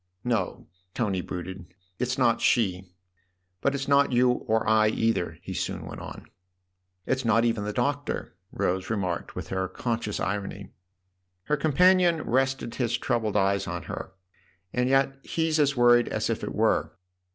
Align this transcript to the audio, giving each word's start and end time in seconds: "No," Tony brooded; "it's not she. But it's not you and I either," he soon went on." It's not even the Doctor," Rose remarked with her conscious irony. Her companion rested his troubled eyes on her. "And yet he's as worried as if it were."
"No," 0.23 0.65
Tony 0.95 1.21
brooded; 1.21 1.75
"it's 1.99 2.17
not 2.17 2.41
she. 2.41 2.87
But 3.61 3.75
it's 3.75 3.87
not 3.87 4.11
you 4.11 4.43
and 4.49 4.63
I 4.67 4.87
either," 4.87 5.37
he 5.43 5.53
soon 5.53 5.85
went 5.85 6.01
on." 6.01 6.25
It's 7.05 7.23
not 7.23 7.45
even 7.45 7.65
the 7.65 7.71
Doctor," 7.71 8.35
Rose 8.51 8.89
remarked 8.89 9.35
with 9.35 9.49
her 9.49 9.67
conscious 9.67 10.19
irony. 10.19 10.71
Her 11.43 11.55
companion 11.55 12.23
rested 12.23 12.73
his 12.73 12.97
troubled 12.97 13.37
eyes 13.37 13.67
on 13.67 13.83
her. 13.83 14.13
"And 14.73 14.89
yet 14.89 15.19
he's 15.21 15.59
as 15.59 15.77
worried 15.77 16.07
as 16.07 16.31
if 16.31 16.43
it 16.43 16.55
were." 16.55 16.97